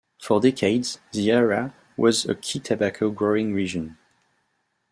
For 0.19 0.41
decades, 0.41 0.97
the 1.11 1.29
area 1.29 1.75
was 1.95 2.25
a 2.25 2.33
key 2.33 2.59
tobacco-growing 2.59 3.53
region. 3.53 3.99